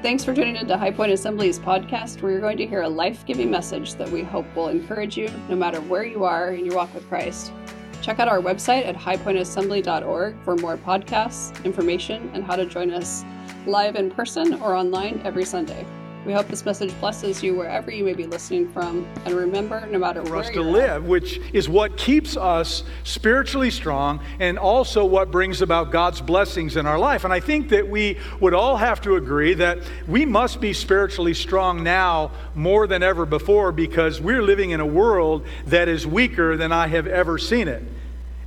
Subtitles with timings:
[0.00, 3.26] Thanks for tuning into High Point Assembly's podcast, where you're going to hear a life
[3.26, 6.76] giving message that we hope will encourage you no matter where you are in your
[6.76, 7.52] walk with Christ.
[8.00, 13.24] Check out our website at highpointassembly.org for more podcasts, information, and how to join us
[13.66, 15.84] live in person or online every Sunday.
[16.28, 19.08] We hope this message blesses you wherever you may be listening from.
[19.24, 22.84] And remember, no matter for where us to live, at, which is what keeps us
[23.02, 27.24] spiritually strong and also what brings about God's blessings in our life.
[27.24, 31.32] And I think that we would all have to agree that we must be spiritually
[31.32, 36.58] strong now more than ever before because we're living in a world that is weaker
[36.58, 37.82] than I have ever seen it.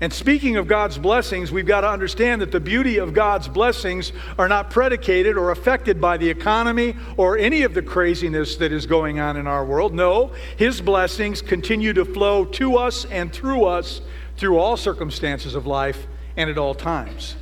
[0.02, 4.12] And speaking of God's blessings, we've got to understand that the beauty of God's blessings
[4.40, 8.88] are not predicated or affected by the economy or any of the craziness that is
[8.88, 9.94] going on in our world.
[9.94, 14.02] No, His blessings continue to flow to us and through us
[14.38, 17.36] through all circumstances of life and at all times.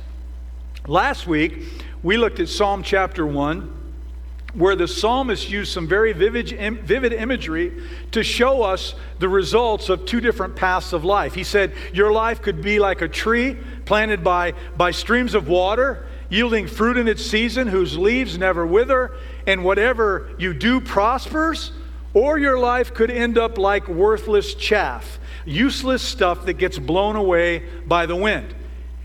[0.86, 1.62] Last week,
[2.02, 3.79] we looked at Psalm chapter 1
[4.54, 6.48] where the psalmist used some very vivid,
[6.82, 11.34] vivid imagery to show us the results of two different paths of life.
[11.34, 16.06] He said, Your life could be like a tree planted by, by streams of water,
[16.28, 21.72] yielding fruit in its season, whose leaves never wither, and whatever you do prospers.
[22.12, 27.64] Or your life could end up like worthless chaff, useless stuff that gets blown away
[27.86, 28.52] by the wind.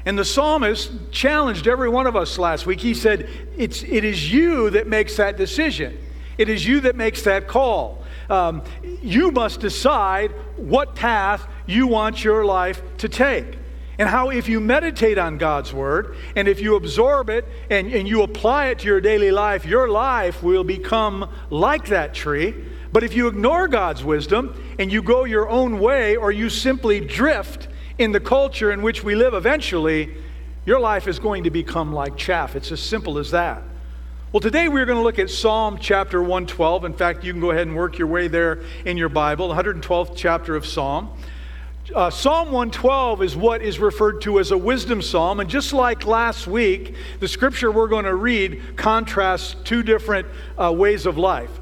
[0.06, 2.80] And the psalmist challenged every one of us last week.
[2.80, 5.98] He said, it's, It is you that makes that decision,
[6.38, 8.04] it is you that makes that call.
[8.30, 8.64] Um,
[9.02, 13.58] you must decide what path you want your life to take.
[13.98, 18.08] And how, if you meditate on God's word and if you absorb it and, and
[18.08, 22.54] you apply it to your daily life, your life will become like that tree.
[22.92, 27.00] But if you ignore God's wisdom and you go your own way or you simply
[27.00, 30.16] drift, in the culture in which we live, eventually,
[30.66, 32.56] your life is going to become like chaff.
[32.56, 33.62] It's as simple as that.
[34.32, 36.84] Well, today we're going to look at Psalm chapter 112.
[36.86, 40.14] In fact, you can go ahead and work your way there in your Bible, 112th
[40.16, 41.10] chapter of Psalm.
[41.94, 45.40] Uh, psalm 112 is what is referred to as a wisdom psalm.
[45.40, 50.28] And just like last week, the scripture we're going to read contrasts two different
[50.58, 51.62] uh, ways of life.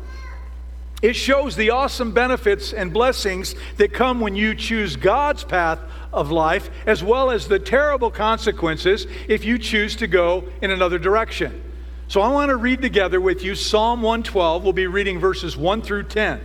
[1.03, 5.79] It shows the awesome benefits and blessings that come when you choose God's path
[6.13, 10.97] of life, as well as the terrible consequences if you choose to go in another
[10.97, 11.61] direction.
[12.07, 14.63] So I want to read together with you Psalm 112.
[14.63, 16.39] We'll be reading verses 1 through 10.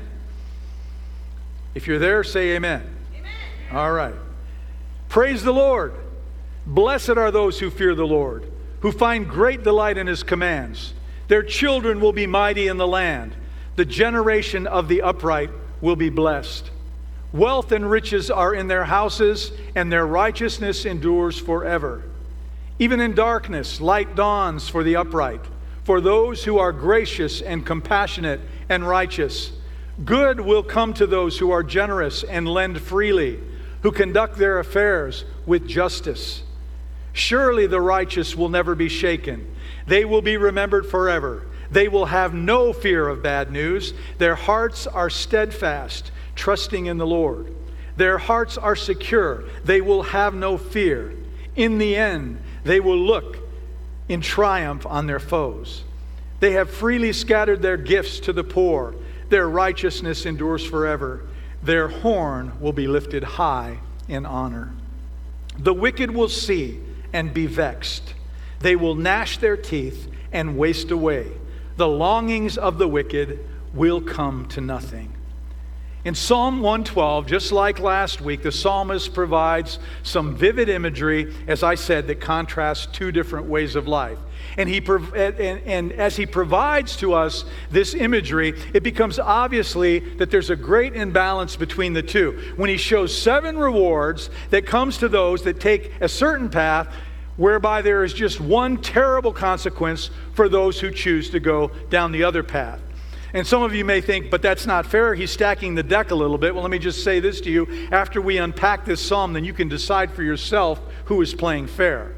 [1.77, 2.83] If you're there, say amen.
[3.17, 3.33] amen.
[3.71, 4.15] All right.
[5.09, 5.95] Praise the Lord.
[6.67, 10.95] Blessed are those who fear the Lord, who find great delight in his commands.
[11.29, 13.37] Their children will be mighty in the land.
[13.79, 15.51] The generation of the upright
[15.81, 16.69] will be blessed.
[17.33, 22.03] Wealth and riches are in their houses, and their righteousness endures forever.
[22.81, 25.43] Even in darkness, light dawns for the upright,
[25.85, 29.53] for those who are gracious and compassionate and righteous.
[30.05, 33.39] Good will come to those who are generous and lend freely,
[33.83, 36.43] who conduct their affairs with justice.
[37.13, 39.55] Surely the righteous will never be shaken,
[39.87, 41.47] they will be remembered forever.
[41.71, 43.93] They will have no fear of bad news.
[44.19, 47.55] Their hearts are steadfast, trusting in the Lord.
[47.97, 49.45] Their hearts are secure.
[49.65, 51.15] They will have no fear.
[51.57, 53.39] In the end, they will look
[54.09, 55.85] in triumph on their foes.
[56.41, 58.95] They have freely scattered their gifts to the poor.
[59.29, 61.27] Their righteousness endures forever.
[61.63, 64.73] Their horn will be lifted high in honor.
[65.59, 66.81] The wicked will see
[67.13, 68.15] and be vexed.
[68.61, 71.33] They will gnash their teeth and waste away
[71.79, 73.39] the longings of the wicked
[73.73, 75.15] will come to nothing.
[76.05, 81.77] In Psalm 112, just like last week, the psalmist provides some vivid imagery, as I
[81.77, 84.19] said, that contrasts two different ways of life.
[84.57, 90.31] And, he, and, and as he provides to us this imagery, it becomes obviously that
[90.31, 92.55] there's a great imbalance between the two.
[92.57, 96.93] When he shows seven rewards that comes to those that take a certain path,
[97.39, 102.25] whereby there is just one terrible consequence for those who choose to go down the
[102.25, 102.81] other path.
[103.33, 105.15] And some of you may think, but that's not fair.
[105.15, 106.55] He's stacking the deck a little bit.
[106.55, 107.89] Well, let me just say this to you.
[107.93, 112.15] After we unpack this psalm, then you can decide for yourself who is playing fair.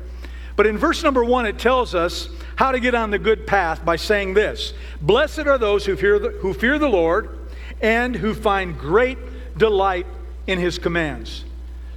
[0.56, 3.84] But in verse number one, it tells us how to get on the good path
[3.84, 7.38] by saying this Blessed are those who fear the, who fear the Lord
[7.80, 9.18] and who find great
[9.56, 10.06] delight
[10.46, 11.44] in his commands.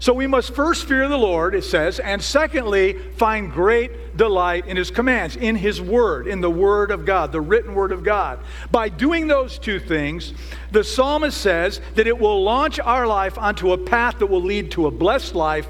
[0.04, 4.76] So we must first fear the Lord, it says, and secondly, find great delight in
[4.76, 8.40] his commands, in his word, in the word of God, the written word of God.
[8.70, 10.34] By doing those two things,
[10.74, 14.72] the psalmist says that it will launch our life onto a path that will lead
[14.72, 15.70] to a blessed life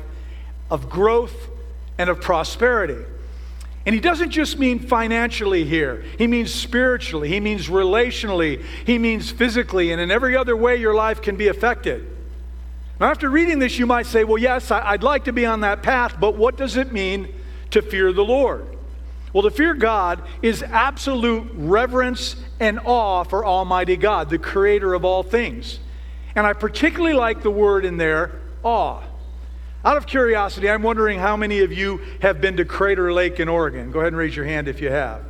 [0.71, 1.51] of growth
[1.99, 3.05] and of prosperity.
[3.85, 9.29] And he doesn't just mean financially here, he means spiritually, he means relationally, he means
[9.29, 12.12] physically, and in every other way your life can be affected.
[13.03, 15.83] Now, after reading this, you might say, well, yes, I'd like to be on that
[15.83, 17.27] path, but what does it mean
[17.71, 18.65] to fear the Lord?
[19.33, 25.03] Well, to fear God is absolute reverence and awe for Almighty God, the creator of
[25.03, 25.81] all things.
[26.33, 29.01] And I particularly like the word in there, awe.
[29.83, 33.49] Out of curiosity, I'm wondering how many of you have been to Crater Lake in
[33.49, 33.91] Oregon.
[33.91, 35.25] Go ahead and raise your hand if you have.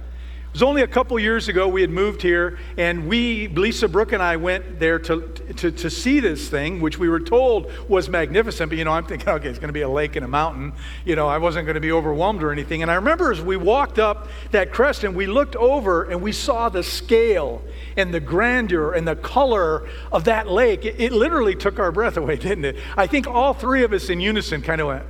[0.54, 4.12] It was only a couple years ago we had moved here, and we, Lisa Brooke
[4.12, 5.28] and I, went there to,
[5.58, 8.70] to, to see this thing, which we were told was magnificent.
[8.70, 10.74] But, you know, I'm thinking, okay, it's going to be a lake and a mountain.
[11.06, 12.84] You know, I wasn't going to be overwhelmed or anything.
[12.84, 16.32] And I remember as we walked up that crest and we looked over and we
[16.32, 17.64] saw the scale
[17.98, 20.86] and the grandeur and the color of that lake.
[20.86, 22.78] It, it literally took our breath away, didn't it?
[22.96, 25.06] I think all three of us in unison kind of went,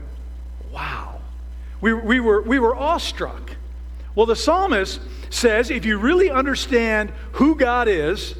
[0.71, 1.19] wow.
[1.81, 3.57] We, we, were, we were awestruck.
[4.15, 4.99] Well, the psalmist
[5.29, 8.35] says if you really understand who God is,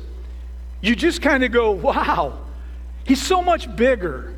[0.82, 2.40] you just kind of go, wow,
[3.06, 4.36] he's so much bigger.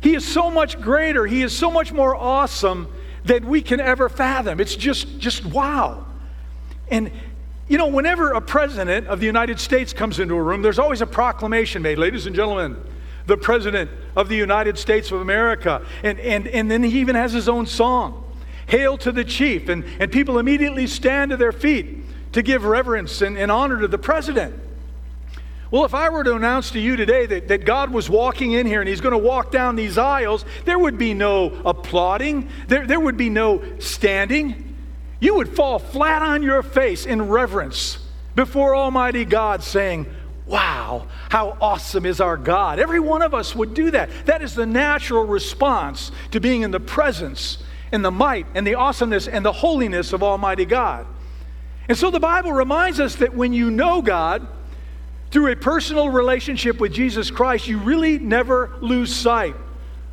[0.00, 1.26] He is so much greater.
[1.26, 2.88] He is so much more awesome
[3.24, 4.60] than we can ever fathom.
[4.60, 6.06] It's just, just wow.
[6.88, 7.10] And,
[7.68, 11.00] you know, whenever a president of the United States comes into a room, there's always
[11.00, 11.98] a proclamation made.
[11.98, 12.76] Ladies and gentlemen,
[13.26, 15.84] the president of the United States of America.
[16.02, 18.23] And, and, and then he even has his own song.
[18.66, 19.68] Hail to the chief.
[19.68, 23.88] And, and people immediately stand to their feet to give reverence and, and honor to
[23.88, 24.60] the president.
[25.70, 28.66] Well, if I were to announce to you today that, that God was walking in
[28.66, 32.86] here and he's going to walk down these aisles, there would be no applauding, there,
[32.86, 34.76] there would be no standing.
[35.20, 37.98] You would fall flat on your face in reverence
[38.36, 40.06] before Almighty God, saying,
[40.46, 42.78] Wow, how awesome is our God.
[42.78, 44.10] Every one of us would do that.
[44.26, 47.58] That is the natural response to being in the presence
[47.94, 51.06] and the might and the awesomeness and the holiness of Almighty God.
[51.88, 54.46] And so the Bible reminds us that when you know God
[55.30, 59.54] through a personal relationship with Jesus Christ, you really never lose sight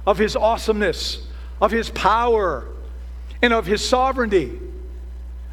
[0.05, 1.25] of His awesomeness,
[1.59, 2.67] of His power,
[3.41, 4.59] and of His sovereignty.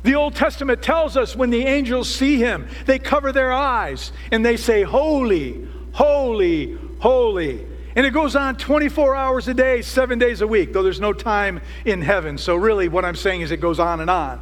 [0.03, 4.45] The Old Testament tells us when the angels see Him, they cover their eyes and
[4.45, 7.67] they say, Holy, holy, holy.
[7.99, 11.13] And it goes on 24 hours a day, seven days a week, though there's no
[11.13, 12.39] time in heaven.
[12.39, 14.41] So, really, what I'm saying is it goes on and on.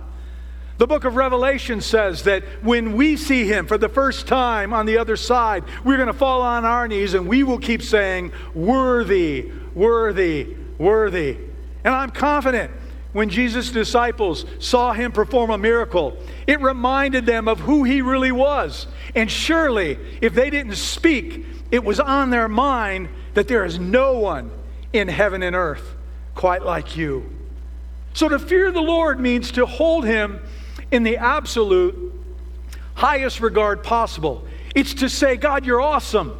[0.76, 4.84] The book of Revelation says that when we see him for the first time on
[4.84, 8.30] the other side, we're going to fall on our knees and we will keep saying,
[8.52, 11.38] Worthy, worthy, worthy.
[11.82, 12.70] And I'm confident
[13.14, 18.32] when Jesus' disciples saw him perform a miracle, it reminded them of who he really
[18.32, 18.86] was.
[19.14, 24.18] And surely, if they didn't speak, it was on their mind that there is no
[24.18, 24.50] one
[24.94, 25.94] in heaven and earth
[26.34, 27.30] quite like you.
[28.14, 30.40] So to fear the Lord means to hold him
[30.90, 32.14] in the absolute
[32.94, 34.42] highest regard possible.
[34.74, 36.34] It's to say, God, you're awesome.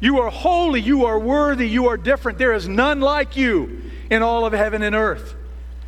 [0.00, 0.80] You are holy.
[0.80, 1.68] You are worthy.
[1.68, 2.38] You are different.
[2.38, 5.34] There is none like you in all of heaven and earth.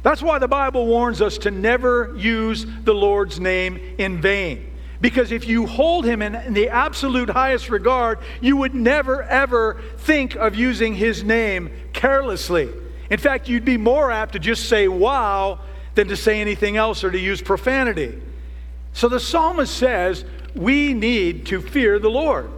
[0.02, 4.70] That's why the Bible warns us to never use the Lord's name in vain.
[5.04, 9.82] Because if you hold him in, in, the absolute highest regard, you would never, ever
[9.98, 12.70] think of using his name carelessly.
[13.10, 15.58] In fact, you'd be more apt to just say wow
[15.94, 18.18] than to say anything else or to use profanity.
[18.94, 22.50] So the psalmist says, we need to fear the Lord.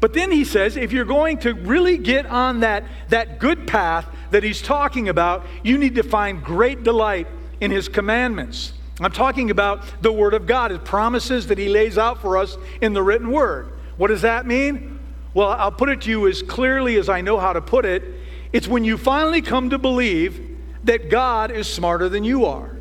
[0.00, 4.08] But then he says, if you're going to really get on that, that good path
[4.32, 7.28] that he's talking about, you need to find great delight
[7.60, 8.72] in his commandments.
[9.00, 12.56] I'm talking about the Word of God, His promises that He lays out for us
[12.80, 13.72] in the written Word.
[13.96, 15.00] What does that mean?
[15.34, 18.04] Well, I'll put it to you as clearly as I know how to put it.
[18.52, 22.76] It's when you finally come to believe that God is smarter than you are.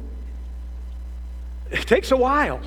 [1.72, 2.62] It takes a while,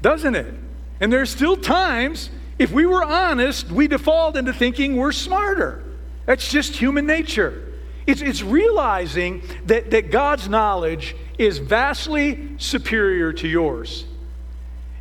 [0.00, 0.54] doesn't it?
[1.00, 5.84] And there's still times, if we were honest, we default into thinking we're smarter.
[6.24, 7.64] That's just human nature.
[8.06, 14.04] It's, it's realizing that, that God's knowledge is vastly superior to yours,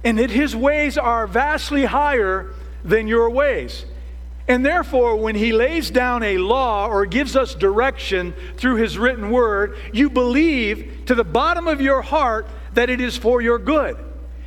[0.03, 2.53] and that His ways are vastly higher
[2.83, 3.85] than your ways.
[4.47, 9.29] And therefore, when He lays down a law or gives us direction through His written
[9.29, 13.97] word, you believe to the bottom of your heart that it is for your good.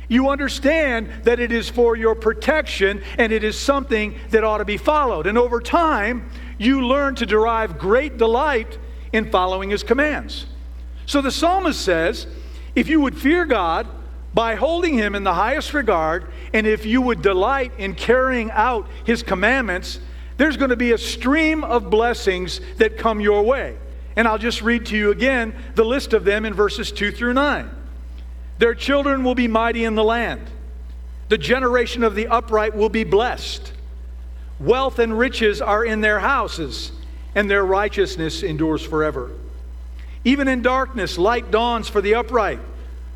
[0.07, 4.65] You understand that it is for your protection and it is something that ought to
[4.65, 5.25] be followed.
[5.25, 8.77] And over time, you learn to derive great delight
[9.13, 10.47] in following his commands.
[11.05, 12.27] So the psalmist says,
[12.75, 13.87] if you would fear God
[14.33, 18.87] by holding him in the highest regard, and if you would delight in carrying out
[19.05, 19.99] his commandments,
[20.37, 23.77] there's going to be a stream of blessings that come your way.
[24.15, 27.33] And I'll just read to you again the list of them in verses 2 through
[27.33, 27.69] 9.
[28.57, 30.41] Their children will be mighty in the land.
[31.29, 33.71] The generation of the upright will be blessed.
[34.59, 36.91] Wealth and riches are in their houses,
[37.33, 39.31] and their righteousness endures forever.
[40.23, 42.59] Even in darkness, light dawns for the upright,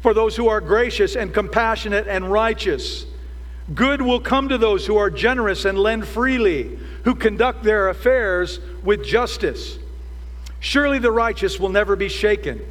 [0.02, 3.06] for those who are gracious and compassionate and righteous.
[3.74, 8.60] Good will come to those who are generous and lend freely, who conduct their affairs
[8.84, 9.80] with justice.
[10.60, 12.62] Surely the righteous will never be shaken,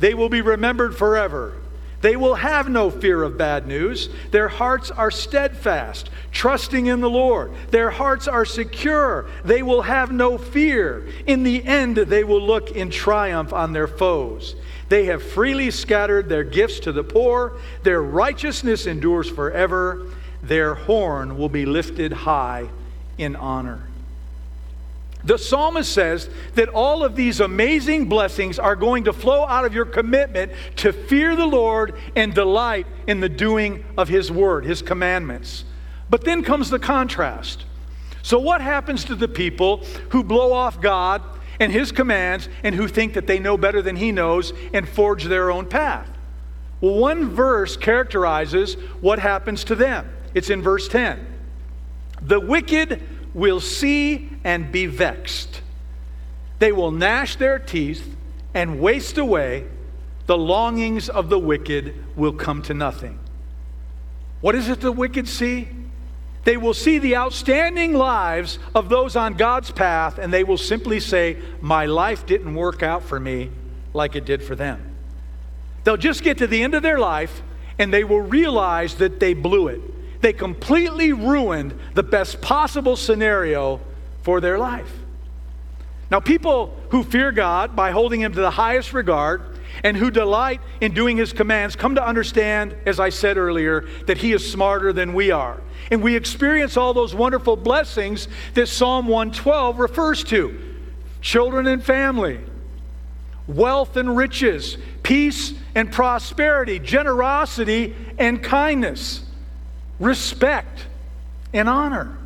[0.00, 1.54] they will be remembered forever.
[2.04, 4.10] They will have no fear of bad news.
[4.30, 7.50] Their hearts are steadfast, trusting in the Lord.
[7.70, 9.24] Their hearts are secure.
[9.42, 11.06] They will have no fear.
[11.26, 14.54] In the end, they will look in triumph on their foes.
[14.90, 17.56] They have freely scattered their gifts to the poor.
[17.84, 20.10] Their righteousness endures forever.
[20.42, 22.68] Their horn will be lifted high
[23.16, 23.80] in honor.
[25.24, 29.74] The psalmist says that all of these amazing blessings are going to flow out of
[29.74, 34.82] your commitment to fear the Lord and delight in the doing of His word, His
[34.82, 35.64] commandments.
[36.10, 37.64] But then comes the contrast.
[38.22, 39.78] So, what happens to the people
[40.10, 41.22] who blow off God
[41.58, 45.24] and His commands and who think that they know better than He knows and forge
[45.24, 46.10] their own path?
[46.82, 50.10] Well, one verse characterizes what happens to them.
[50.34, 51.26] It's in verse 10.
[52.20, 53.02] The wicked
[53.34, 55.60] will see and be vexed.
[56.60, 58.16] They will gnash their teeth
[58.54, 59.66] and waste away.
[60.26, 63.18] The longings of the wicked will come to nothing.
[64.40, 65.68] What is it the wicked see?
[66.44, 71.00] They will see the outstanding lives of those on God's path, and they will simply
[71.00, 73.50] say, My life didn't work out for me
[73.94, 74.94] like it did for them.
[75.84, 77.42] They'll just get to the end of their life,
[77.78, 79.80] and they will realize that they blew it
[80.24, 83.78] they completely ruined the best possible scenario
[84.22, 84.90] for their life.
[86.10, 89.42] Now, people who fear God by holding Him to the highest regard
[89.82, 94.16] and who delight in doing His commands come to understand, as I said earlier, that
[94.16, 95.60] He is smarter than we are.
[95.90, 100.58] And we experience all those wonderful blessings that Psalm 112 refers to
[101.20, 102.40] children and family,
[103.46, 109.23] wealth and riches, peace and prosperity, generosity and kindness
[109.98, 110.86] respect,
[111.52, 112.16] and honor.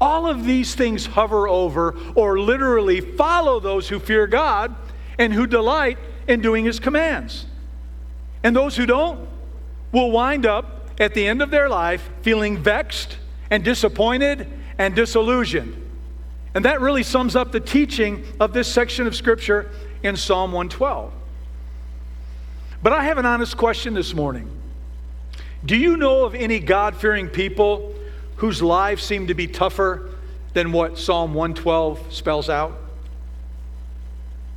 [0.00, 4.74] All of these things hover over or literally follow those who fear God
[5.18, 7.44] and who delight in doing His commands.
[8.42, 9.28] And those who don't
[9.92, 13.18] will wind up at the end of their life feeling vexed
[13.50, 15.76] and disappointed and disillusioned.
[16.54, 19.70] And that really sums up the teaching of this section of Scripture
[20.02, 21.12] in Psalm 112.
[22.82, 24.50] But I have an honest question this morning.
[25.64, 27.94] Do you know of any God fearing people
[28.36, 30.10] whose lives seem to be tougher
[30.54, 32.78] than what Psalm 112 spells out?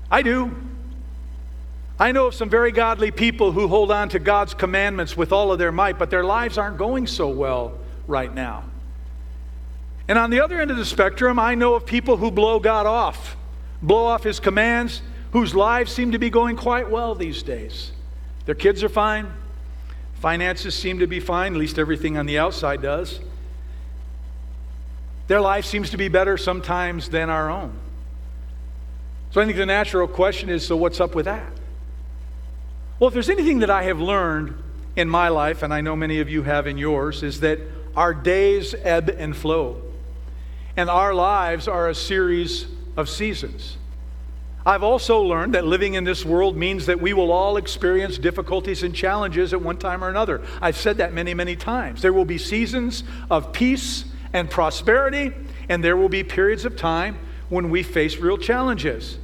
[0.10, 0.56] I do.
[2.00, 5.52] I know of some very godly people who hold on to God's commandments with all
[5.52, 8.64] of their might, but their lives aren't going so well right now.
[10.08, 12.86] And on the other end of the spectrum, I know of people who blow God
[12.86, 13.36] off,
[13.82, 17.92] blow off His commands, whose lives seem to be going quite well these days.
[18.46, 19.32] Their kids are fine,
[20.24, 23.20] Finances seem to be fine, at least everything on the outside does.
[25.28, 27.78] Their life seems to be better sometimes than our own.
[29.32, 31.52] So I think the natural question is so what's up with that?
[33.00, 34.56] Well, if there's anything that I have learned
[34.96, 37.60] in my life, and I know many of you have in yours, is that
[37.94, 39.82] our days ebb and flow.
[40.78, 42.66] And our lives are a series
[42.96, 43.76] of seasons.
[44.66, 48.84] I've also learned that living in this world means that we will all experience difficulties
[48.84, 50.42] and challenges at one time or another.
[50.62, 52.02] I've said that many, many times.
[52.02, 55.34] There will be seasons of peace and prosperity,
[55.68, 57.18] and there will be periods of time
[57.50, 59.18] when we face real challenges.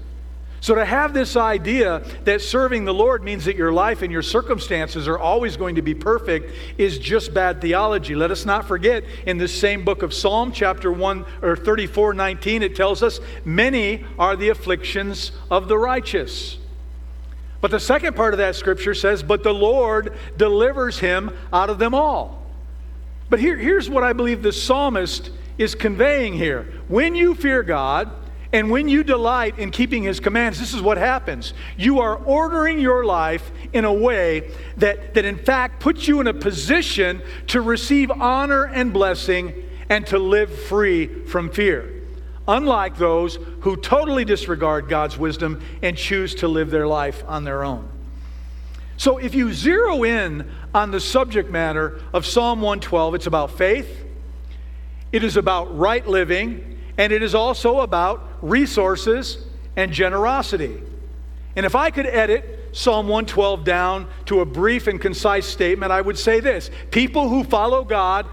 [0.61, 4.21] So, to have this idea that serving the Lord means that your life and your
[4.21, 8.13] circumstances are always going to be perfect is just bad theology.
[8.13, 12.63] Let us not forget in this same book of Psalm, chapter 1 or 34 19,
[12.63, 16.57] it tells us, Many are the afflictions of the righteous.
[17.61, 21.79] But the second part of that scripture says, But the Lord delivers him out of
[21.79, 22.43] them all.
[23.29, 26.73] But here, here's what I believe the psalmist is conveying here.
[26.87, 28.11] When you fear God,
[28.51, 31.53] and when you delight in keeping his commands, this is what happens.
[31.77, 36.25] You are ordering your life in a way that, that in fact puts you in
[36.25, 39.53] a position to receive honor and blessing
[39.89, 41.94] and to live free from fear.
[42.48, 47.63] Unlike those who totally disregard God's wisdom and choose to live their life on their
[47.63, 47.88] own.
[48.98, 54.06] So if you zero in on the subject matter of Psalm 112, it's about faith,
[55.12, 59.46] it is about right living, and it is also about resources
[59.77, 60.84] and generosity.
[61.56, 66.01] And if I could edit Psalm 112 down to a brief and concise statement, I
[66.01, 68.27] would say this People who follow God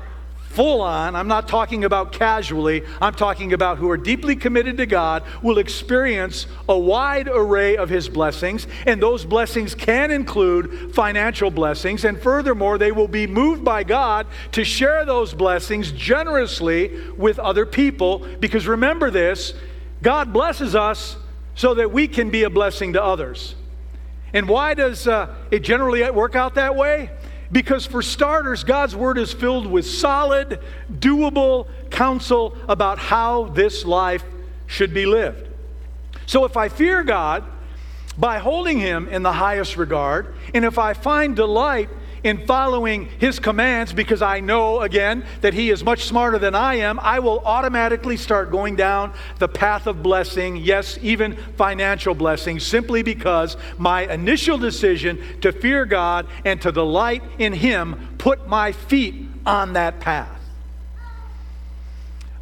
[0.57, 4.87] full on, I'm not talking about casually, I'm talking about who are deeply committed to
[4.87, 8.67] God, will experience a wide array of His blessings.
[8.87, 12.07] And those blessings can include financial blessings.
[12.07, 17.67] And furthermore, they will be moved by God to share those blessings generously with other
[17.67, 18.27] people.
[18.41, 19.53] Because remember this
[20.01, 21.19] God blesses us
[21.55, 23.57] so that we can be a blessing to others.
[24.33, 27.11] And why does uh, it generally work out that way?
[27.53, 30.61] Because, for starters, God's Word is filled with solid,
[30.93, 34.25] doable counsel about how this life
[34.67, 35.49] should be lived.
[36.27, 37.45] So, if I fear God
[38.19, 41.89] by holding Him in the highest regard, and if I find delight
[42.27, 46.75] in following his commands because I know, again, that he is much smarter than I
[46.75, 52.59] am, I will automatically start going down the path of blessing, yes, even financial blessing,
[52.59, 58.73] simply because my initial decision to fear God and to delight in him put my
[58.73, 60.41] feet on that path.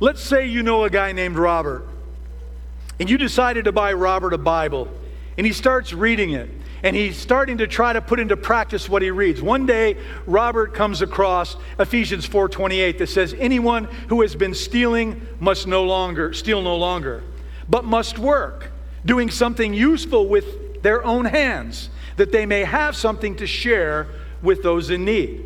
[0.01, 1.87] Let's say you know a guy named Robert,
[2.99, 4.89] and you decided to buy Robert a Bible,
[5.37, 6.49] and he starts reading it
[6.85, 9.41] and he's starting to try to put into practice what he reads.
[9.41, 15.67] One day, Robert comes across Ephesians 4:28 that says, "Anyone who has been stealing must
[15.67, 17.23] no longer steal no longer,
[17.71, 18.71] but must work,
[19.05, 24.07] doing something useful with their own hands, that they may have something to share
[24.43, 25.41] with those in need."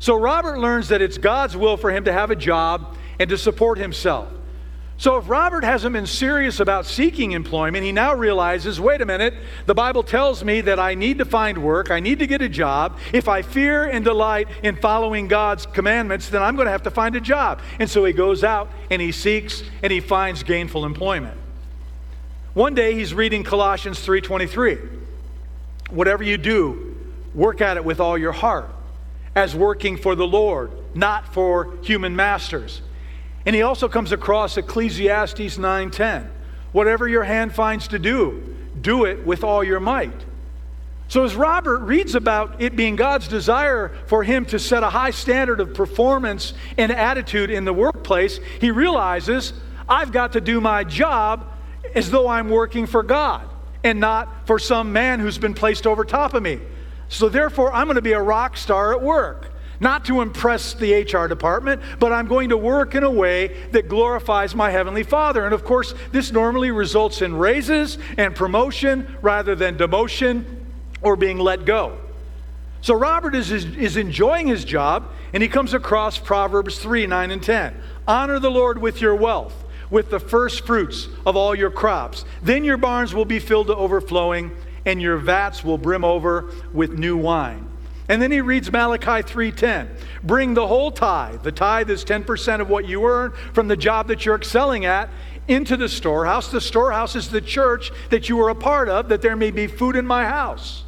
[0.00, 3.38] So Robert learns that it's God's will for him to have a job and to
[3.38, 4.26] support himself.
[4.96, 9.34] So, if Robert hasn't been serious about seeking employment, he now realizes wait a minute,
[9.66, 12.48] the Bible tells me that I need to find work, I need to get a
[12.48, 12.98] job.
[13.12, 16.92] If I fear and delight in following God's commandments, then I'm going to have to
[16.92, 17.60] find a job.
[17.80, 21.38] And so he goes out and he seeks and he finds gainful employment.
[22.54, 24.78] One day he's reading Colossians 3:23.
[25.90, 26.96] Whatever you do,
[27.34, 28.70] work at it with all your heart,
[29.34, 32.80] as working for the Lord, not for human masters
[33.46, 36.28] and he also comes across Ecclesiastes 9:10.
[36.72, 38.42] Whatever your hand finds to do,
[38.80, 40.24] do it with all your might.
[41.08, 45.10] So as Robert reads about it being God's desire for him to set a high
[45.10, 49.52] standard of performance and attitude in the workplace, he realizes
[49.88, 51.46] I've got to do my job
[51.94, 53.48] as though I'm working for God
[53.84, 56.58] and not for some man who's been placed over top of me.
[57.08, 61.02] So therefore I'm going to be a rock star at work not to impress the
[61.02, 65.44] HR department, but I'm going to work in a way that glorifies my Heavenly Father.
[65.44, 70.44] And of course, this normally results in raises and promotion rather than demotion
[71.02, 71.98] or being let go.
[72.80, 77.42] So Robert is, is, enjoying his job, and he comes across Proverbs 3 9 and
[77.42, 77.74] 10.
[78.06, 79.54] Honor the Lord with your wealth,
[79.88, 82.26] with the first fruits of all your crops.
[82.42, 84.50] Then your barns will be filled to overflowing,
[84.84, 87.66] and your vats will brim over with new wine.
[88.08, 89.88] And then he reads Malachi 3:10.
[90.22, 91.42] Bring the whole tithe.
[91.42, 95.08] The tithe is 10% of what you earn from the job that you're excelling at
[95.48, 96.50] into the storehouse.
[96.50, 99.66] The storehouse is the church that you are a part of, that there may be
[99.66, 100.84] food in my house.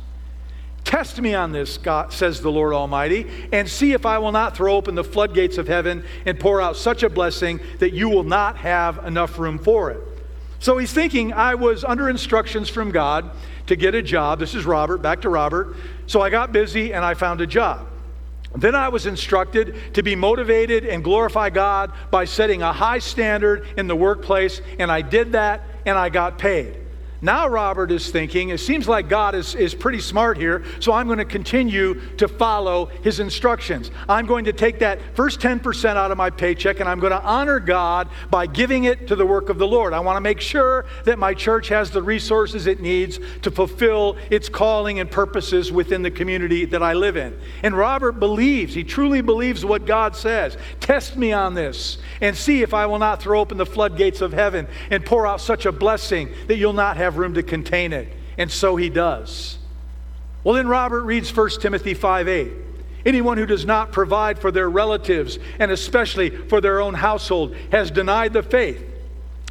[0.85, 4.57] Test me on this, God, says the Lord Almighty, and see if I will not
[4.57, 8.23] throw open the floodgates of heaven and pour out such a blessing that you will
[8.23, 10.01] not have enough room for it.
[10.59, 13.31] So he's thinking, I was under instructions from God
[13.67, 14.39] to get a job.
[14.39, 15.77] This is Robert, back to Robert.
[16.07, 17.87] So I got busy and I found a job.
[18.55, 23.67] Then I was instructed to be motivated and glorify God by setting a high standard
[23.77, 26.79] in the workplace, and I did that and I got paid.
[27.23, 31.07] Now, Robert is thinking, it seems like God is, is pretty smart here, so I'm
[31.07, 33.91] going to continue to follow his instructions.
[34.09, 37.23] I'm going to take that first 10% out of my paycheck and I'm going to
[37.23, 39.95] honor God by giving it to the work of the Lord.
[39.95, 44.19] I want to make sure that my church has the resources it needs to fulfill
[44.31, 47.39] its calling and purposes within the community that I live in.
[47.63, 50.59] And Robert believes, he truly believes what God says.
[50.81, 54.33] Test me on this and see if I will not throw open the floodgates of
[54.33, 57.93] heaven and pour out such a blessing that you'll not have have room to contain
[57.93, 58.13] it.
[58.37, 59.59] And so he does.
[60.45, 62.53] Well, then Robert reads 1 Timothy 5 8.
[63.07, 67.91] Anyone who does not provide for their relatives, and especially for their own household, has
[67.91, 68.85] denied the faith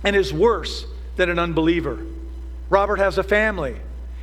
[0.03, 2.05] and is worse than an unbeliever.
[2.69, 3.77] Robert has a family.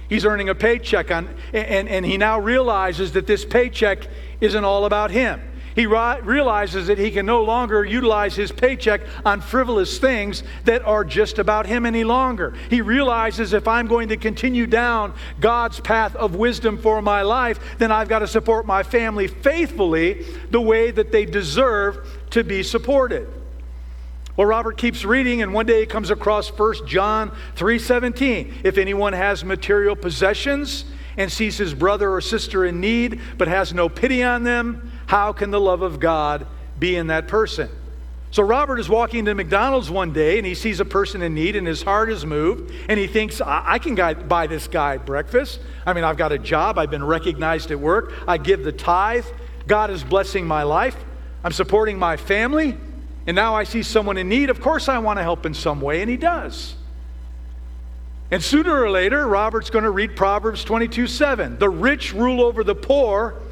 [0.08, 4.06] He's earning a paycheck, on, and, and he now realizes that this paycheck
[4.40, 5.40] isn't all about him.
[5.74, 11.04] He realizes that he can no longer utilize his paycheck on frivolous things that are
[11.04, 12.54] just about him any longer.
[12.68, 17.58] He realizes if I'm going to continue down God's path of wisdom for my life,
[17.78, 22.62] then I've got to support my family faithfully the way that they deserve to be
[22.62, 23.26] supported.
[24.36, 28.60] Well, Robert keeps reading, and one day he comes across 1 John 3:17.
[28.62, 30.84] If anyone has material possessions
[31.18, 35.30] and sees his brother or sister in need but has no pity on them, how
[35.30, 36.46] can the love of God
[36.78, 37.68] be in that person?
[38.30, 41.54] So Robert is walking into McDonald's one day and he sees a person in need
[41.54, 43.94] and his heart is moved and he thinks, I, I can
[44.26, 45.60] buy this guy breakfast.
[45.84, 49.26] I mean, I've got a job, I've been recognized at work, I give the tithe,
[49.66, 50.96] God is blessing my life,
[51.44, 52.78] I'm supporting my family,
[53.26, 54.48] and now I see someone in need.
[54.48, 56.74] Of course, I want to help in some way, and he does.
[58.30, 61.58] And sooner or later, Robert's going to read Proverbs 22 7.
[61.58, 63.42] The rich rule over the poor,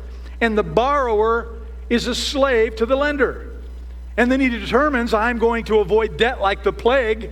[0.40, 1.57] and the borrower
[1.88, 3.50] is a slave to the lender.
[4.16, 7.31] And then he determines I'm going to avoid debt like the plague,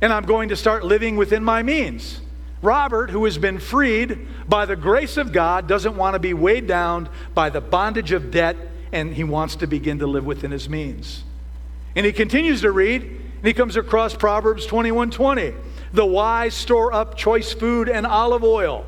[0.00, 2.20] and I'm going to start living within my means.
[2.62, 6.66] Robert, who has been freed by the grace of God, doesn't want to be weighed
[6.66, 8.56] down by the bondage of debt,
[8.90, 11.24] and he wants to begin to live within his means.
[11.94, 15.54] And he continues to read, and he comes across Proverbs 21 20.
[15.92, 18.86] The wise store up choice food and olive oil,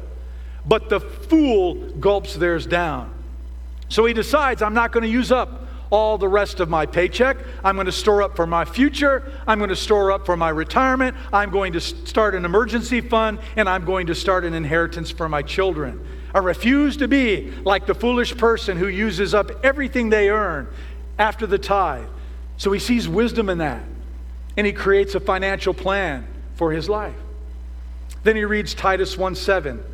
[0.65, 3.16] but the fool gulps theirs down.
[3.89, 7.37] So he decides, I'm not going to use up all the rest of my paycheck.
[7.65, 9.33] I'm going to store up for my future.
[9.47, 11.17] I'm going to store up for my retirement.
[11.33, 15.29] I'm going to start an emergency fund, and I'm going to start an inheritance for
[15.29, 16.05] my children.
[16.35, 20.69] I refuse to be like the foolish person who uses up everything they earn
[21.19, 22.09] after the tithe.
[22.57, 23.83] So he sees wisdom in that,
[24.57, 27.15] and he creates a financial plan for his life.
[28.23, 29.85] Then he reads Titus 1 7.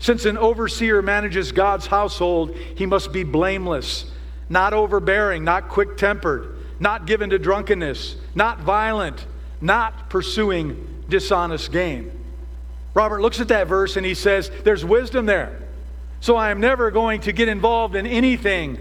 [0.00, 4.10] Since an overseer manages God's household, he must be blameless
[4.50, 9.24] not overbearing, not quick tempered, not given to drunkenness, not violent,
[9.60, 12.10] not pursuing dishonest gain.
[12.92, 15.62] Robert looks at that verse and he says, There's wisdom there.
[16.20, 18.78] So I am never going to get involved in anything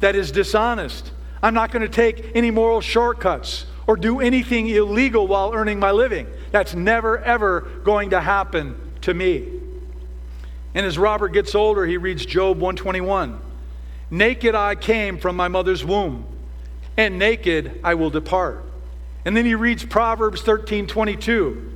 [0.00, 1.10] that is dishonest.
[1.42, 5.92] I'm not going to take any moral shortcuts or do anything illegal while earning my
[5.92, 6.26] living.
[6.50, 9.55] That's never, ever going to happen to me.
[10.76, 13.40] And as Robert gets older, he reads Job 121.
[14.10, 16.26] Naked I came from my mother's womb,
[16.98, 18.62] and naked I will depart.
[19.24, 21.72] And then he reads Proverbs 13 22.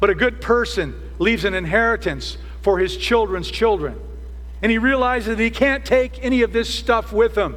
[0.00, 4.00] But a good person leaves an inheritance for his children's children.
[4.60, 7.54] And he realizes that he can't take any of this stuff with him.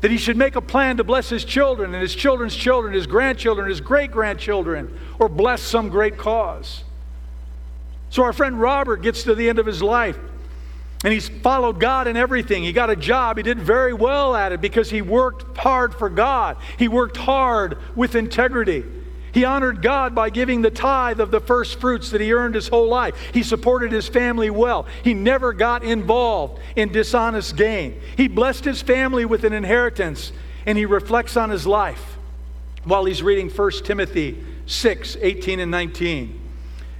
[0.00, 3.06] That he should make a plan to bless his children and his children's children, his
[3.06, 6.82] grandchildren, his great grandchildren, or bless some great cause.
[8.12, 10.18] So our friend Robert gets to the end of his life
[11.02, 12.62] and he's followed God in everything.
[12.62, 13.38] He got a job.
[13.38, 16.58] He did very well at it because he worked hard for God.
[16.78, 18.84] He worked hard with integrity.
[19.32, 22.68] He honored God by giving the tithe of the first fruits that he earned his
[22.68, 23.14] whole life.
[23.32, 24.86] He supported his family well.
[25.02, 27.98] He never got involved in dishonest gain.
[28.18, 30.32] He blessed his family with an inheritance,
[30.66, 32.18] and he reflects on his life
[32.84, 36.41] while he's reading 1 Timothy 6 18 and 19.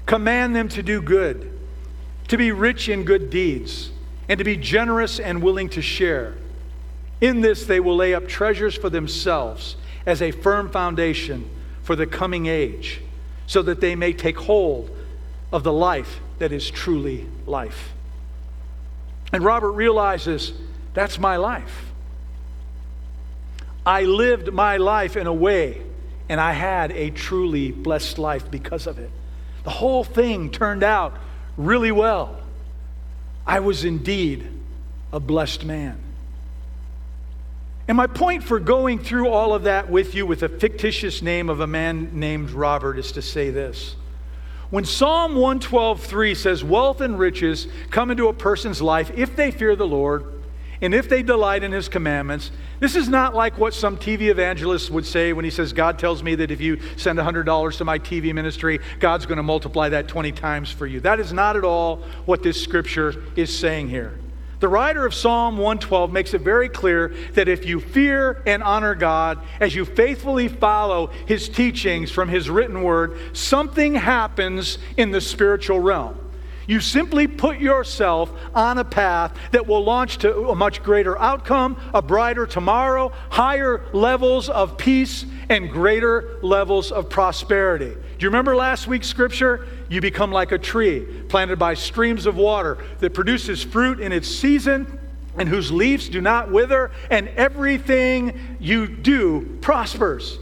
[0.06, 1.52] Command them to do good
[2.32, 3.90] to be rich in good deeds,
[4.26, 6.34] and to be generous and willing to share.
[7.20, 11.50] In this, they will lay up treasures for themselves as a firm foundation
[11.82, 13.02] for the coming age,
[13.46, 14.90] so that they may take hold
[15.52, 17.92] of the life that is truly life.
[19.30, 20.54] And Robert realizes
[20.94, 21.92] that's my life.
[23.84, 25.82] I lived my life in a way,
[26.30, 29.10] and I had a truly blessed life because of it.
[29.64, 31.16] The whole thing turned out
[31.56, 32.38] really well.
[33.46, 34.48] I was indeed
[35.12, 35.98] a blessed man.
[37.88, 41.50] And my point for going through all of that with you with a fictitious name
[41.50, 43.96] of a man named Robert is to say this.
[44.70, 49.76] When Psalm 112:3 says wealth and riches come into a person's life if they fear
[49.76, 50.24] the Lord,
[50.82, 54.90] and if they delight in his commandments, this is not like what some TV evangelist
[54.90, 58.00] would say when he says, God tells me that if you send $100 to my
[58.00, 60.98] TV ministry, God's going to multiply that 20 times for you.
[60.98, 64.18] That is not at all what this scripture is saying here.
[64.58, 68.94] The writer of Psalm 112 makes it very clear that if you fear and honor
[68.94, 75.20] God, as you faithfully follow his teachings from his written word, something happens in the
[75.20, 76.21] spiritual realm.
[76.66, 81.76] You simply put yourself on a path that will launch to a much greater outcome,
[81.92, 87.90] a brighter tomorrow, higher levels of peace, and greater levels of prosperity.
[87.90, 89.66] Do you remember last week's scripture?
[89.88, 94.28] You become like a tree planted by streams of water that produces fruit in its
[94.28, 94.98] season
[95.36, 100.38] and whose leaves do not wither, and everything you do prospers.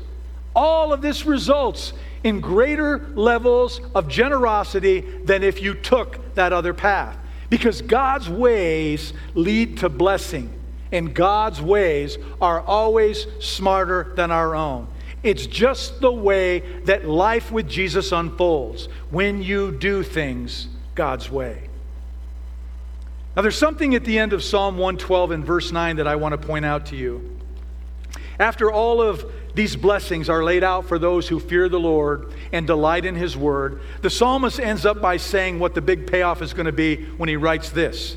[0.54, 6.74] All of this results in greater levels of generosity than if you took that other
[6.74, 7.16] path.
[7.48, 10.52] Because God's ways lead to blessing,
[10.92, 14.87] and God's ways are always smarter than our own.
[15.22, 21.68] It's just the way that life with Jesus unfolds when you do things God's way.
[23.37, 26.40] Now, there's something at the end of Psalm 112 and verse 9 that I want
[26.40, 27.39] to point out to you.
[28.40, 32.66] After all of these blessings are laid out for those who fear the Lord and
[32.66, 36.55] delight in His word, the psalmist ends up by saying what the big payoff is
[36.55, 38.16] going to be when he writes this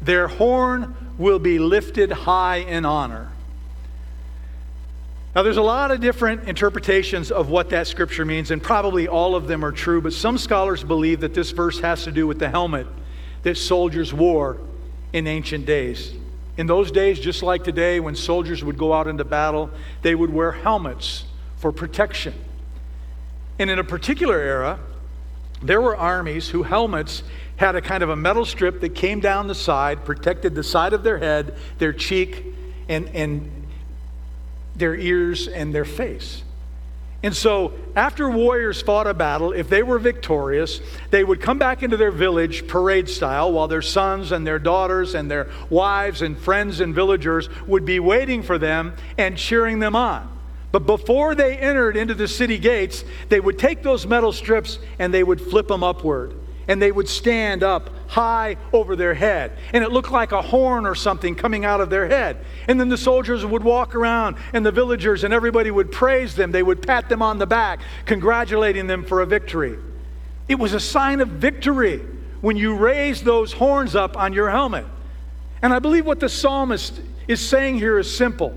[0.00, 3.30] Their horn will be lifted high in honor.
[5.34, 9.36] Now, there's a lot of different interpretations of what that scripture means, and probably all
[9.36, 12.38] of them are true, but some scholars believe that this verse has to do with
[12.38, 12.86] the helmet
[13.42, 14.56] that soldiers wore
[15.12, 16.14] in ancient days.
[16.58, 19.70] In those days, just like today, when soldiers would go out into battle,
[20.02, 21.24] they would wear helmets
[21.56, 22.34] for protection.
[23.60, 24.80] And in a particular era,
[25.62, 27.22] there were armies whose helmets
[27.56, 30.92] had a kind of a metal strip that came down the side, protected the side
[30.92, 32.44] of their head, their cheek,
[32.88, 33.66] and, and
[34.74, 36.42] their ears, and their face.
[37.22, 41.82] And so, after warriors fought a battle, if they were victorious, they would come back
[41.82, 46.38] into their village parade style while their sons and their daughters and their wives and
[46.38, 50.30] friends and villagers would be waiting for them and cheering them on.
[50.70, 55.12] But before they entered into the city gates, they would take those metal strips and
[55.12, 56.34] they would flip them upward
[56.68, 59.52] and they would stand up high over their head.
[59.72, 62.44] And it looked like a horn or something coming out of their head.
[62.68, 66.52] And then the soldiers would walk around, and the villagers and everybody would praise them.
[66.52, 69.78] They would pat them on the back, congratulating them for a victory.
[70.46, 72.04] It was a sign of victory
[72.40, 74.86] when you raised those horns up on your helmet.
[75.62, 78.56] And I believe what the psalmist is saying here is simple.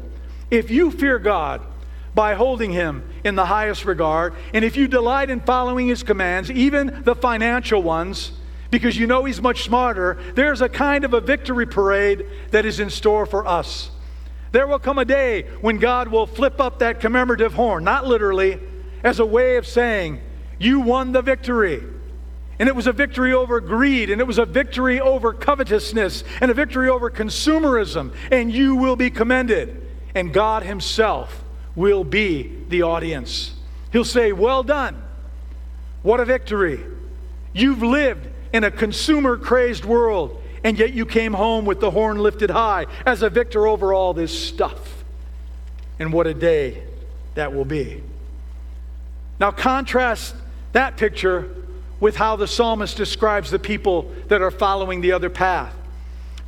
[0.50, 1.62] If you fear God,
[2.14, 4.34] by holding him in the highest regard.
[4.54, 8.34] And if you delight in following his commands, even the financial ones,
[8.70, 12.80] because you know he's much smarter, there's a kind of a victory parade that is
[12.80, 13.92] in store for us.
[14.52, 18.60] There will come a day when God will flip up that commemorative horn, not literally,
[19.04, 20.22] as a way of saying,
[20.60, 21.82] You won the victory.
[22.60, 26.52] And it was a victory over greed, and it was a victory over covetousness, and
[26.52, 29.88] a victory over consumerism, and you will be commended.
[30.14, 31.44] And God Himself
[31.76, 33.54] will be the audience.
[33.92, 35.02] He'll say, Well done.
[36.04, 36.84] What a victory.
[37.54, 42.18] You've lived in a consumer crazed world, and yet you came home with the horn
[42.20, 45.04] lifted high as a victor over all this stuff.
[46.00, 46.84] And what a day
[47.36, 48.02] that will be.
[49.40, 50.36] Now, contrast
[50.74, 51.50] that picture
[52.00, 55.74] with how the psalmist describes the people that are following the other path.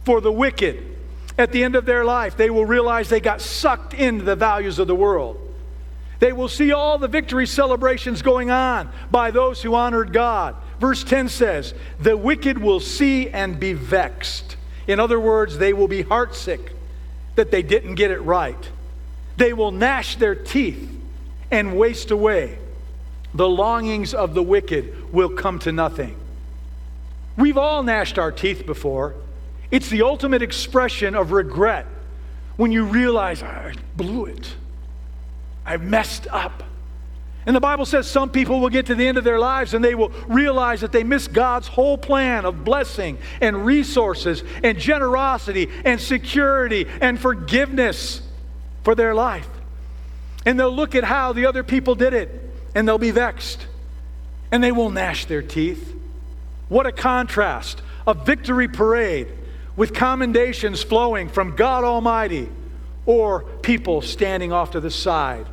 [0.03, 0.92] For the wicked,
[1.37, 4.79] at the end of their life, they will realize they got sucked into the values
[4.79, 5.39] of the world.
[6.19, 10.55] They will see all the victory celebrations going on by those who honored God.
[10.79, 14.55] Verse 10 says, The wicked will see and be vexed.
[14.87, 16.71] In other words, they will be heartsick
[17.35, 18.69] that they didn't get it right.
[19.37, 20.89] They will gnash their teeth
[21.49, 22.59] and waste away.
[23.33, 26.15] The longings of the wicked will come to nothing.
[27.35, 29.15] We've all gnashed our teeth before.
[29.73, 31.87] It's the ultimate expression of regret
[32.57, 34.53] when you realize, I blew it.
[35.65, 36.61] I messed up.
[37.47, 39.83] And the Bible says some people will get to the end of their lives and
[39.83, 45.71] they will realize that they missed God's whole plan of blessing and resources and generosity
[45.83, 48.21] and security and forgiveness
[48.83, 49.49] for their life.
[50.45, 52.29] And they'll look at how the other people did it
[52.75, 53.65] and they'll be vexed
[54.51, 55.95] and they will gnash their teeth.
[56.69, 57.81] What a contrast!
[58.05, 59.29] A victory parade
[59.75, 62.49] with commendations flowing from God Almighty
[63.05, 65.47] or people standing off to the side,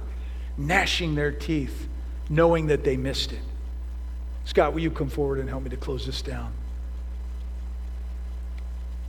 [0.56, 1.88] gnashing their teeth,
[2.28, 3.40] knowing that they missed it.
[4.44, 6.52] Scott, will you come forward and help me to close this down?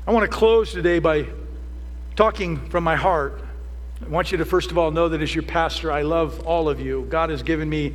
[0.08, 1.28] I want to close today by
[2.16, 3.42] talking from my heart.
[4.04, 6.70] I want you to, first of all, know that as your pastor, I love all
[6.70, 7.06] of you.
[7.10, 7.94] God has given me,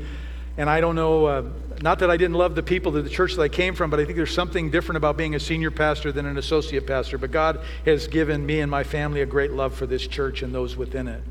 [0.57, 1.27] and I don't know.
[1.27, 1.43] Uh,
[1.83, 4.01] not that I didn't love the people of the church that I came from, but
[4.01, 7.19] I think there's something different about being a senior pastor than an associate pastor.
[7.19, 10.55] But God has given me and my family a great love for this church and
[10.55, 11.23] those within it.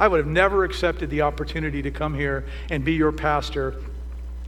[0.00, 3.76] I would have never accepted the opportunity to come here and be your pastor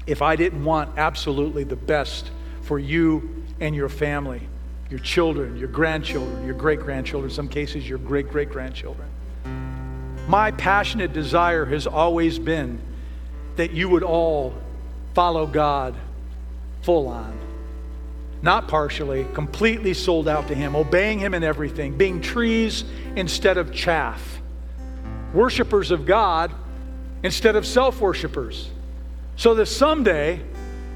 [0.07, 2.31] if I didn't want absolutely the best
[2.63, 4.43] for you and your family,
[4.91, 9.09] your children, your grandchildren, your great grandchildren, in some cases, your great great grandchildren.
[10.29, 12.81] My passionate desire has always been
[13.57, 14.55] that you would all
[15.21, 15.95] follow God
[16.81, 17.39] full on.
[18.41, 22.85] Not partially, completely sold out to Him, obeying Him in everything, being trees
[23.17, 24.41] instead of chaff,
[25.35, 26.51] worshipers of God
[27.23, 28.71] instead of self worshipers.
[29.37, 30.41] So that someday,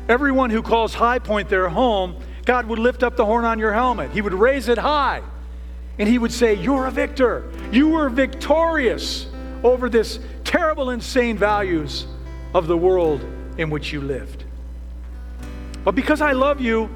[0.08, 3.74] everyone who calls High Point their home, God would lift up the horn on your
[3.74, 4.10] helmet.
[4.12, 5.20] He would raise it high.
[5.98, 7.52] And He would say, You're a victor.
[7.70, 9.26] You were victorious
[9.62, 12.06] over this terrible, insane values
[12.54, 13.20] of the world
[13.58, 14.44] in which you lived.
[15.84, 16.88] But because I love you,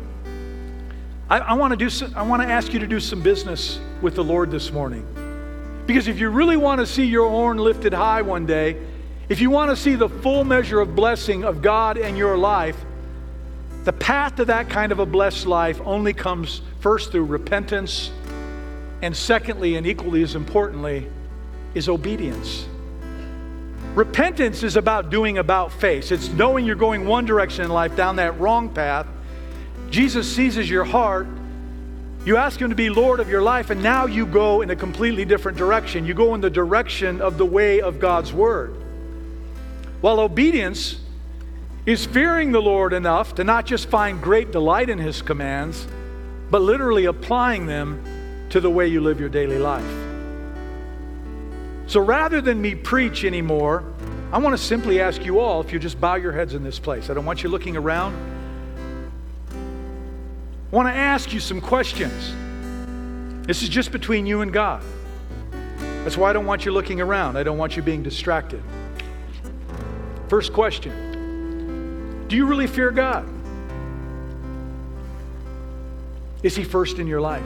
[1.28, 1.90] I, I want to do.
[1.90, 5.06] Some, I want to ask you to do some business with the Lord this morning,
[5.86, 8.76] because if you really want to see your horn lifted high one day,
[9.28, 12.82] if you want to see the full measure of blessing of God in your life,
[13.84, 18.10] the path to that kind of a blessed life only comes first through repentance,
[19.02, 21.06] and secondly, and equally as importantly,
[21.74, 22.66] is obedience.
[23.98, 26.12] Repentance is about doing about face.
[26.12, 29.08] It's knowing you're going one direction in life down that wrong path.
[29.90, 31.26] Jesus seizes your heart.
[32.24, 34.76] You ask Him to be Lord of your life, and now you go in a
[34.76, 36.06] completely different direction.
[36.06, 38.76] You go in the direction of the way of God's Word.
[40.00, 41.00] While obedience
[41.84, 45.88] is fearing the Lord enough to not just find great delight in His commands,
[46.52, 50.07] but literally applying them to the way you live your daily life.
[51.88, 53.82] So rather than me preach anymore,
[54.30, 56.78] I want to simply ask you all if you just bow your heads in this
[56.78, 57.08] place.
[57.08, 58.14] I don't want you looking around.
[59.50, 62.34] I want to ask you some questions.
[63.46, 64.82] This is just between you and God.
[66.04, 67.38] That's why I don't want you looking around.
[67.38, 68.62] I don't want you being distracted.
[70.28, 73.26] First question Do you really fear God?
[76.42, 77.42] Is He first in your life?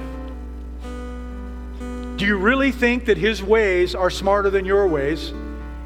[2.22, 5.30] Do you really think that His ways are smarter than your ways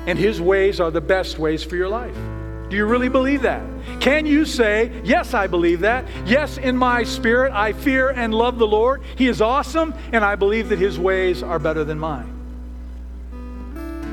[0.07, 2.15] and His ways are the best ways for your life?
[2.69, 3.63] Do you really believe that?
[4.01, 6.05] Can you say, Yes, I believe that.
[6.27, 9.01] Yes, in my spirit, I fear and love the Lord.
[9.17, 12.31] He is awesome, and I believe that His ways are better than mine.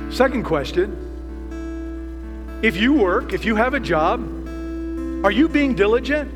[0.10, 0.96] Second question
[2.64, 4.22] If you work, if you have a job,
[5.26, 6.34] are you being diligent?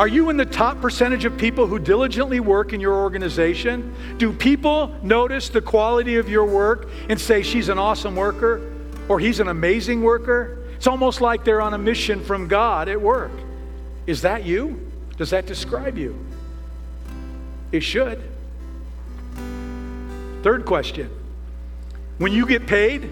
[0.00, 3.94] Are you in the top percentage of people who diligently work in your organization?
[4.16, 8.62] Do people notice the quality of your work and say, she's an awesome worker
[9.10, 10.66] or he's an amazing worker?
[10.74, 13.30] It's almost like they're on a mission from God at work.
[14.06, 14.90] Is that you?
[15.18, 16.18] Does that describe you?
[17.70, 18.22] It should.
[20.42, 21.10] Third question
[22.16, 23.02] When you get paid,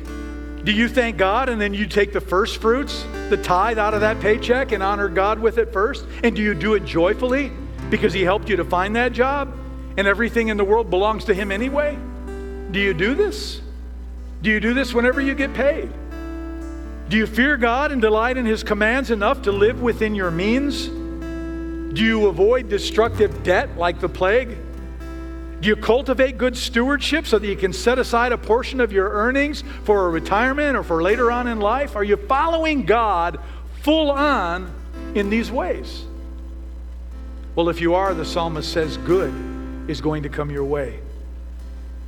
[0.65, 4.01] do you thank God and then you take the first fruits, the tithe out of
[4.01, 6.07] that paycheck and honor God with it first?
[6.23, 7.53] And do you do it joyfully
[7.91, 9.57] because He helped you to find that job
[9.97, 11.99] and everything in the world belongs to Him anyway?
[12.71, 13.61] Do you do this?
[14.43, 15.91] Do you do this whenever you get paid?
[17.09, 20.89] Do you fear God and delight in His commands enough to live within your means?
[21.95, 24.57] Do you avoid destructive debt like the plague?
[25.61, 29.11] Do you cultivate good stewardship so that you can set aside a portion of your
[29.11, 31.97] earnings for a retirement or for later on in life?
[31.97, 33.41] Are you following God
[33.83, 34.73] full on
[35.15, 36.05] in these ways?
[37.57, 39.35] Well, if you are, the psalmist says, good
[39.91, 41.01] is going to come your way.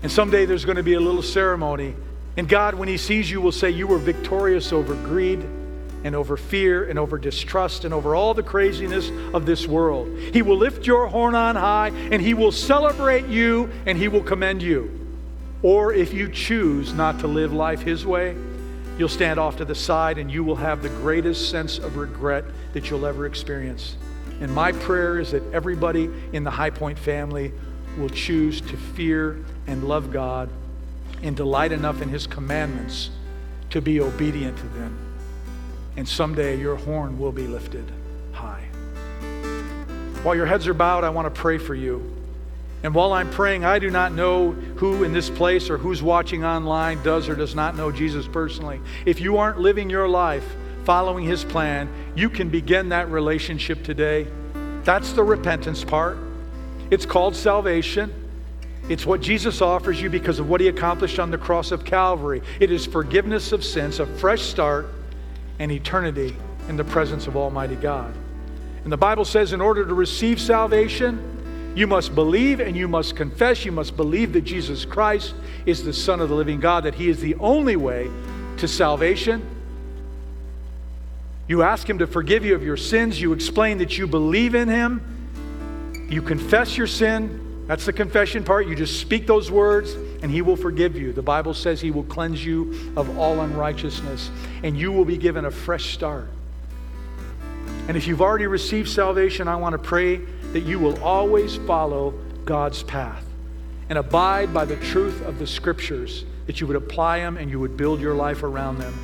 [0.03, 1.97] And someday there's going to be a little ceremony.
[2.37, 5.45] And God, when He sees you, will say, You were victorious over greed
[6.05, 10.09] and over fear and over distrust and over all the craziness of this world.
[10.33, 14.23] He will lift your horn on high and he will celebrate you and he will
[14.23, 14.97] commend you.
[15.63, 18.35] Or if you choose not to live life his way,
[18.99, 22.45] you'll stand off to the side and you will have the greatest sense of regret
[22.73, 23.97] that you'll ever experience.
[24.41, 27.53] And my prayer is that everybody in the High Point family
[27.99, 30.49] will choose to fear and love God
[31.23, 33.11] and delight enough in his commandments
[33.69, 35.10] to be obedient to them
[35.97, 37.91] and someday your horn will be lifted
[38.33, 38.65] high.
[40.23, 42.17] While your heads are bowed, I want to pray for you.
[42.83, 46.45] And while I'm praying, I do not know who in this place or who's watching
[46.45, 48.81] online does or does not know Jesus personally.
[49.05, 50.45] If you aren't living your life
[50.85, 54.27] following his plan, you can begin that relationship today.
[54.85, 56.17] That's the repentance part.
[56.91, 58.13] It's called salvation.
[58.89, 62.43] It's what Jesus offers you because of what he accomplished on the cross of Calvary.
[62.61, 64.87] It is forgiveness of sins, a fresh start
[65.61, 66.35] and eternity
[66.69, 68.13] in the presence of Almighty God.
[68.83, 73.15] And the Bible says, in order to receive salvation, you must believe and you must
[73.15, 75.35] confess, you must believe that Jesus Christ
[75.67, 78.11] is the Son of the living God, that He is the only way
[78.57, 79.47] to salvation.
[81.47, 84.67] You ask Him to forgive you of your sins, you explain that you believe in
[84.67, 88.67] Him, you confess your sin, that's the confession part.
[88.67, 91.13] You just speak those words and he will forgive you.
[91.13, 94.31] The Bible says he will cleanse you of all unrighteousness
[94.63, 96.29] and you will be given a fresh start.
[97.89, 100.17] And if you've already received salvation, I want to pray
[100.53, 102.15] that you will always follow
[102.45, 103.25] God's path
[103.89, 107.59] and abide by the truth of the scriptures, that you would apply them and you
[107.59, 108.95] would build your life around them.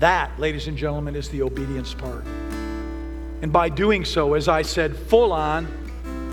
[0.00, 2.24] That, ladies and gentlemen, is the obedience part.
[3.42, 5.68] And by doing so, as I said, full on,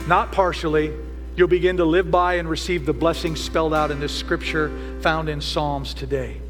[0.08, 0.94] not partially,
[1.36, 4.72] you'll begin to live by and receive the blessings spelled out in this scripture
[5.02, 6.42] found in Psalms today.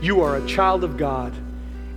[0.00, 1.34] You are a child of God,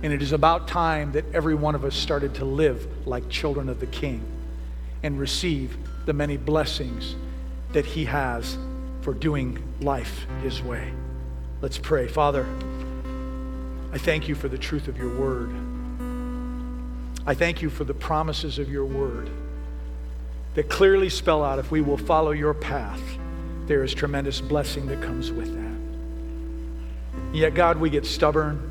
[0.02, 3.68] and it is about time that every one of us started to live like children
[3.68, 4.24] of the King.
[5.04, 5.76] and receive
[6.06, 7.16] the many blessings
[7.72, 8.56] that He has
[9.00, 10.92] for doing life His way.
[11.60, 12.06] Let's pray.
[12.06, 12.46] Father,
[13.92, 15.50] I thank you for the truth of your word.
[17.26, 19.30] I thank you for the promises of your word
[20.54, 23.00] that clearly spell out if we will follow your path,
[23.66, 25.62] there is tremendous blessing that comes with that.
[27.34, 28.70] Yet, God, we get stubborn.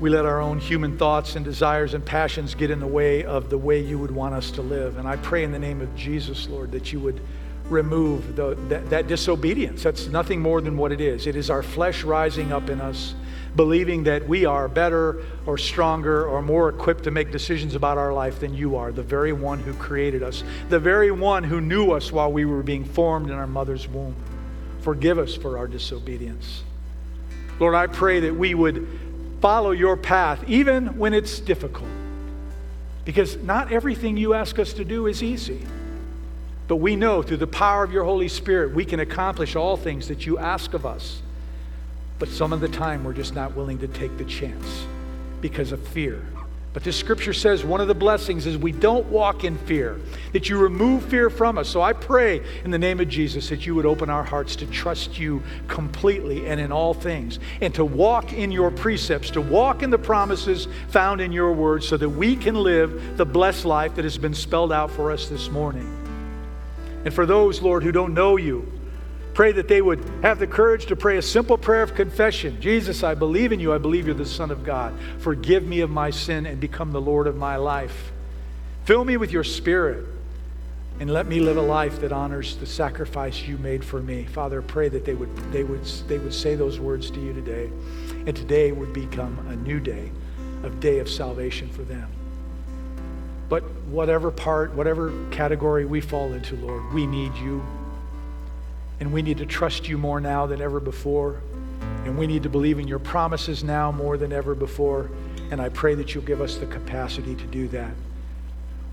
[0.00, 3.50] We let our own human thoughts and desires and passions get in the way of
[3.50, 4.96] the way you would want us to live.
[4.96, 7.20] And I pray in the name of Jesus, Lord, that you would
[7.68, 9.82] remove the, that, that disobedience.
[9.82, 11.26] That's nothing more than what it is.
[11.26, 13.14] It is our flesh rising up in us,
[13.54, 18.12] believing that we are better or stronger or more equipped to make decisions about our
[18.12, 21.92] life than you are, the very one who created us, the very one who knew
[21.92, 24.16] us while we were being formed in our mother's womb.
[24.80, 26.62] Forgive us for our disobedience.
[27.60, 28.88] Lord, I pray that we would
[29.40, 31.90] follow your path, even when it's difficult.
[33.04, 35.60] Because not everything you ask us to do is easy.
[36.68, 40.08] But we know through the power of your Holy Spirit, we can accomplish all things
[40.08, 41.20] that you ask of us.
[42.22, 44.86] But some of the time, we're just not willing to take the chance
[45.40, 46.24] because of fear.
[46.72, 49.98] But this scripture says one of the blessings is we don't walk in fear,
[50.30, 51.68] that you remove fear from us.
[51.68, 54.66] So I pray in the name of Jesus that you would open our hearts to
[54.66, 59.82] trust you completely and in all things, and to walk in your precepts, to walk
[59.82, 63.96] in the promises found in your word, so that we can live the blessed life
[63.96, 65.90] that has been spelled out for us this morning.
[67.04, 68.72] And for those, Lord, who don't know you,
[69.34, 73.02] pray that they would have the courage to pray a simple prayer of confession Jesus,
[73.02, 73.72] I believe in you.
[73.72, 74.94] I believe you're the Son of God.
[75.18, 78.12] Forgive me of my sin and become the Lord of my life.
[78.84, 80.06] Fill me with your Spirit
[81.00, 84.24] and let me live a life that honors the sacrifice you made for me.
[84.24, 87.70] Father, pray that they would, they would, they would say those words to you today.
[88.26, 90.12] And today would become a new day,
[90.62, 92.08] a day of salvation for them.
[93.48, 97.62] But whatever part, whatever category we fall into, Lord, we need you.
[99.02, 101.42] And we need to trust you more now than ever before.
[102.04, 105.10] And we need to believe in your promises now more than ever before.
[105.50, 107.90] And I pray that you'll give us the capacity to do that.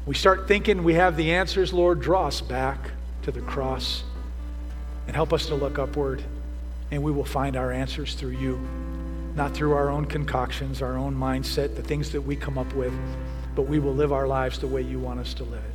[0.07, 2.89] We start thinking we have the answers, Lord, draw us back
[3.21, 4.03] to the cross
[5.05, 6.23] and help us to look upward.
[6.89, 8.59] And we will find our answers through you,
[9.35, 12.93] not through our own concoctions, our own mindset, the things that we come up with
[13.59, 15.68] but we will live our lives the way you want us to live.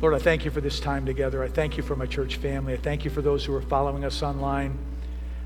[0.00, 1.42] Lord, I thank you for this time together.
[1.42, 2.72] I thank you for my church family.
[2.72, 4.78] I thank you for those who are following us online.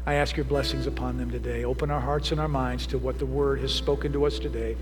[0.06, 1.64] I ask your blessings upon them today.
[1.64, 4.76] Open our hearts and our minds to what the word has spoken to us today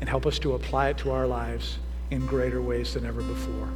[0.00, 1.78] and help us to apply it to our lives
[2.12, 3.68] in greater ways than ever before.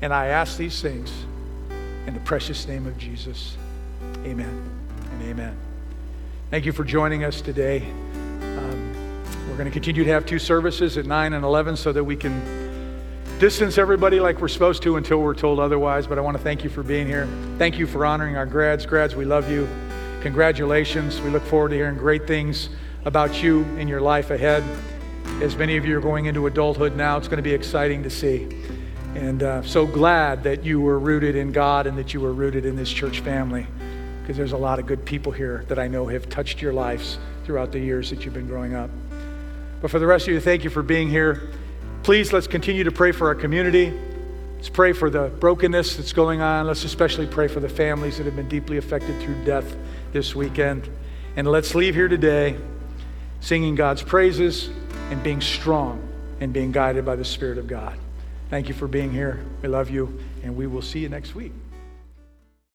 [0.00, 1.10] And I ask these things
[2.06, 3.56] in the precious name of Jesus.
[4.24, 4.70] Amen
[5.10, 5.56] and amen.
[6.50, 7.80] Thank you for joining us today.
[8.42, 8.92] Um,
[9.48, 12.14] we're going to continue to have two services at 9 and 11 so that we
[12.14, 12.63] can
[13.38, 16.06] distance everybody like we're supposed to until we're told otherwise.
[16.06, 17.28] But I want to thank you for being here.
[17.58, 18.86] Thank you for honoring our grads.
[18.86, 19.68] Grads, we love you.
[20.20, 21.20] Congratulations.
[21.20, 22.68] We look forward to hearing great things
[23.04, 24.62] about you in your life ahead.
[25.42, 28.10] As many of you are going into adulthood now, it's going to be exciting to
[28.10, 28.48] see.
[29.14, 32.64] And uh, so glad that you were rooted in God and that you were rooted
[32.64, 33.66] in this church family
[34.22, 37.18] because there's a lot of good people here that I know have touched your lives
[37.44, 38.90] throughout the years that you've been growing up.
[39.82, 41.50] But for the rest of you, thank you for being here.
[42.04, 43.90] Please, let's continue to pray for our community.
[44.56, 46.66] Let's pray for the brokenness that's going on.
[46.66, 49.74] Let's especially pray for the families that have been deeply affected through death
[50.12, 50.86] this weekend.
[51.36, 52.58] And let's leave here today
[53.40, 54.68] singing God's praises
[55.10, 56.06] and being strong
[56.40, 57.98] and being guided by the Spirit of God.
[58.50, 59.42] Thank you for being here.
[59.62, 61.52] We love you, and we will see you next week.